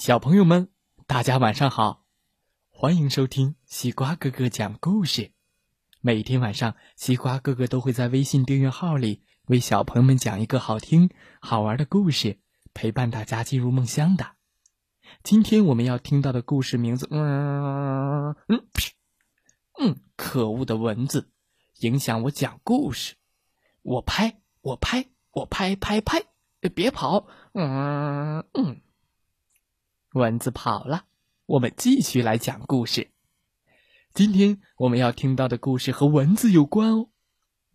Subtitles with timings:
[0.00, 0.70] 小朋友们，
[1.06, 2.06] 大家晚上好，
[2.70, 5.32] 欢迎收听西瓜哥哥讲故事。
[6.00, 12.38] 每天晚上，西瓜哥哥都会在微信订阅号里为小朋友们讲一个好听、好玩的故事，
[12.72, 14.36] 陪伴大家进入梦乡的。
[15.22, 18.66] 今天我们要听到的故事名字，嗯嗯
[19.78, 21.30] 嗯，可恶的蚊子
[21.80, 23.16] 影响我讲故事，
[23.82, 26.22] 我拍，我拍，我拍拍拍，
[26.74, 28.80] 别跑，嗯嗯。
[30.12, 31.04] 蚊子跑了，
[31.46, 33.12] 我们继续来讲故事。
[34.12, 37.10] 今天我们要听到的故事和蚊子有关哦，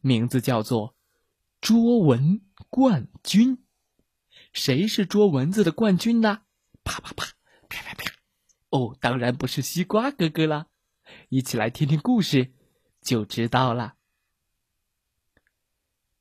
[0.01, 0.89] 名字叫做
[1.61, 3.57] 《捉蚊冠军》。
[4.51, 6.41] 谁是捉蚊子的冠军呢？
[6.83, 7.25] 啪啪啪，
[7.69, 8.11] 啪啪啪！
[8.69, 10.67] 哦，当然不是西瓜哥哥啦！
[11.29, 12.53] 一起来听听故事
[13.01, 13.95] 就知道了。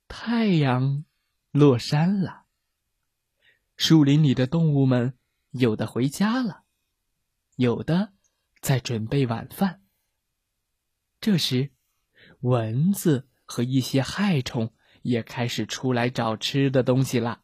[0.07, 1.03] 太阳
[1.51, 2.45] 落山了，
[3.75, 5.17] 树林里的动物们。
[5.57, 6.63] 有的回家了，
[7.55, 8.11] 有的
[8.59, 9.81] 在准备晚饭。
[11.21, 11.71] 这时，
[12.41, 17.39] 蚊子和一些害虫也开始出来找吃的东西了。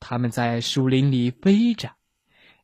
[0.00, 1.90] 他们在树林里飞着，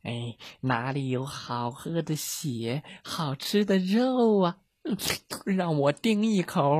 [0.01, 4.57] 哎，哪里有好喝的血、好吃的肉啊？
[5.45, 6.75] 让我叮一口。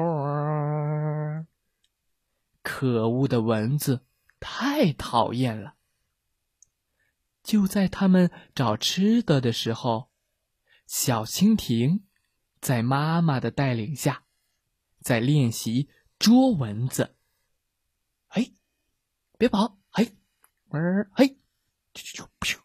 [2.65, 4.07] 可恶的蚊子，
[4.39, 5.75] 太讨厌了！
[7.43, 10.09] 就在他们找吃的的时候，
[10.87, 12.03] 小蜻蜓
[12.59, 14.23] 在妈妈的带领下，
[14.99, 17.15] 在练习捉蚊子。
[18.29, 18.51] 哎，
[19.37, 19.77] 别跑！
[19.91, 20.15] 嘿，
[20.69, 21.37] 儿嘿，
[21.93, 22.57] 咻咻咻！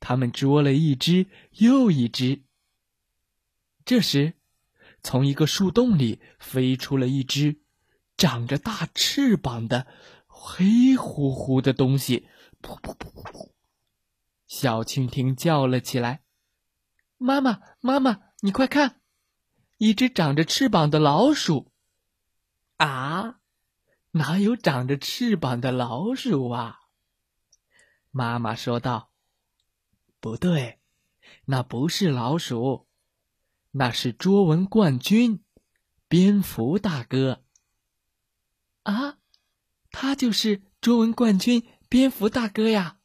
[0.00, 2.42] 他们捉了一只又一只。
[3.84, 4.34] 这时，
[5.04, 7.60] 从一个树洞里飞出了一只。
[8.24, 9.86] 长着大翅膀的
[10.26, 12.26] 黑乎乎的东西，
[12.62, 13.50] 噗噗噗噗噗！
[14.46, 16.22] 小蜻蜓叫了起来
[17.20, 19.02] ：“妈妈，妈妈，你快看，
[19.76, 21.70] 一只长着翅膀的老鼠！”
[22.80, 23.40] 啊，
[24.12, 26.78] 哪有长着翅膀的老鼠啊？
[28.10, 29.10] 妈妈说道
[30.18, 30.80] ：“不对，
[31.44, 32.88] 那不是老鼠，
[33.72, 35.44] 那是捉蚊冠军，
[36.08, 37.42] 蝙蝠大哥。”
[38.84, 39.18] 啊，
[39.90, 42.98] 他就是捉蚊冠军蝙蝠大哥呀！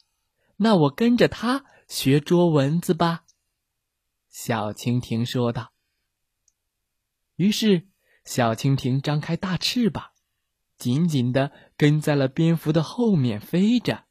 [0.58, 3.26] 那我跟着他学捉蚊子吧。”
[4.30, 5.74] 小蜻蜓说道。
[7.36, 7.88] 于是，
[8.24, 10.12] 小蜻蜓张开大翅膀，
[10.78, 14.06] 紧紧的跟在了蝙蝠的后面飞着。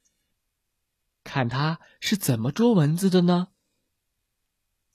[1.23, 3.49] 看他是怎么捉蚊子的呢？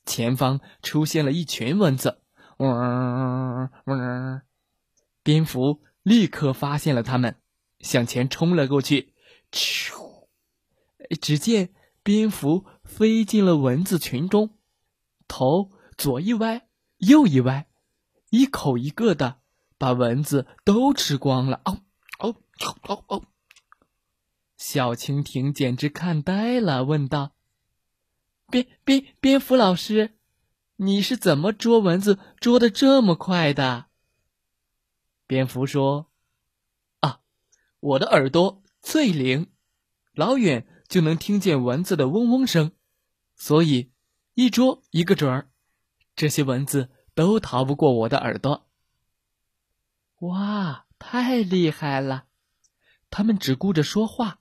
[0.04, 2.20] 前方出现了一群蚊子，
[2.58, 4.42] 嗡嗡，
[5.22, 5.80] 蝙蝠。
[6.04, 7.40] 立刻发现了他们，
[7.80, 9.14] 向前冲了过去。
[9.50, 10.28] 咻！
[11.20, 11.70] 只见
[12.02, 14.56] 蝙蝠飞进了蚊子群中，
[15.26, 17.66] 头左一歪，右一歪，
[18.30, 19.38] 一口一个的
[19.78, 21.62] 把蚊子都吃光了。
[21.64, 21.80] 哦
[22.18, 22.36] 哦
[22.82, 23.22] 哦哦！
[24.58, 27.32] 小蜻蜓简直看呆了，问道
[28.50, 30.18] ：“蝙蝙蝙蝠老师，
[30.76, 33.86] 你是怎么捉蚊子捉的这么快的？”
[35.26, 36.10] 蝙蝠说
[37.00, 37.20] ：“啊，
[37.80, 39.50] 我的耳朵最灵，
[40.12, 42.72] 老远就能听见蚊子的嗡嗡声，
[43.34, 43.90] 所以
[44.34, 45.50] 一捉一个准儿。
[46.14, 48.68] 这些蚊子都逃不过我的耳朵。”
[50.20, 52.26] 哇，太厉害了！
[53.10, 54.40] 他们只顾着说话，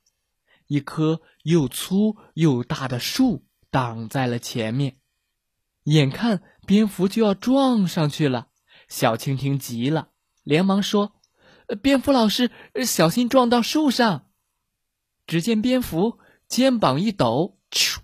[0.68, 4.98] 一棵又粗又大的树挡在了前面，
[5.84, 8.50] 眼看蝙蝠就要撞上去了，
[8.88, 10.13] 小蜻蜓急了。
[10.44, 11.16] 连忙说
[11.82, 12.52] ：“蝙蝠老师，
[12.86, 14.30] 小心撞到树上。”
[15.26, 18.00] 只见蝙蝠肩膀一抖，咻，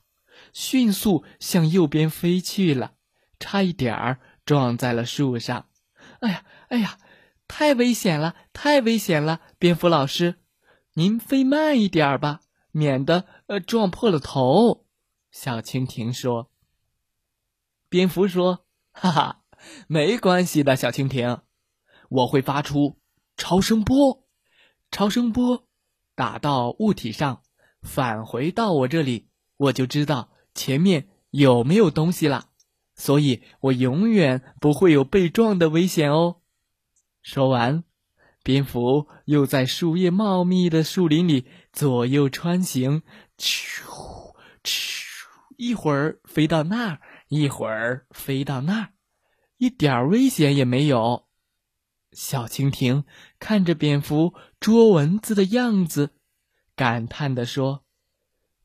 [0.54, 2.94] 迅速向右边飞去了，
[3.40, 5.68] 差一点儿撞在了树上。
[6.22, 6.98] 哎呀，哎呀，
[7.48, 9.42] 太危险了，太危险了！
[9.58, 10.40] 蝙蝠老师，
[10.94, 14.86] 您飞慢一点吧，免得呃撞破了头。
[15.32, 16.50] 小蜻蜓说。
[17.90, 19.42] 蝙蝠说：“哈哈，
[19.88, 21.42] 没关系的，小蜻蜓。”
[22.10, 23.00] 我会发出
[23.38, 24.26] 超声波，
[24.92, 25.66] 超声波
[26.16, 27.42] 打到物体上，
[27.82, 32.50] 返回到我这里，我就知道前面有没有东西了，
[32.96, 36.42] 所以我永远不会有被撞的危险哦。
[37.22, 37.84] 说完，
[38.44, 43.04] 蝙蝠又在树叶茂密的树林里左右穿行，
[43.38, 43.84] 咻
[44.64, 45.26] 咻，
[45.58, 48.90] 一会儿飞到那儿，一会儿飞到那儿，
[49.58, 51.29] 一点危险也没有。
[52.12, 53.06] 小蜻蜓
[53.40, 56.12] 看着蝙蝠捉蚊子的样子，
[56.76, 57.84] 感叹地说：“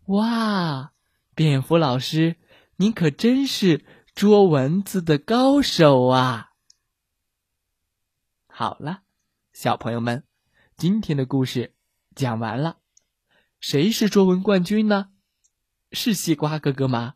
[0.06, 0.92] 哇，
[1.34, 2.36] 蝙蝠老师，
[2.76, 6.52] 您可真是捉蚊子的高手啊！”
[8.48, 9.02] 好了，
[9.52, 10.24] 小朋友们，
[10.76, 11.74] 今天的故事
[12.14, 12.78] 讲完了。
[13.60, 15.10] 谁是捉蚊冠军呢？
[15.92, 17.14] 是西瓜哥哥吗？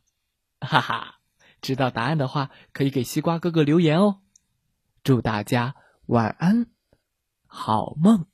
[0.61, 1.21] 哈哈，
[1.61, 4.21] 知道答案的话，可以给西瓜哥哥留言哦。
[5.03, 5.77] 祝大家！
[6.09, 6.67] 晚安，
[7.47, 8.25] 好梦。